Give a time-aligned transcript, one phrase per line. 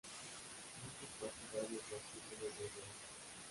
[0.03, 2.89] Muchos partidarios los acusan de traidores.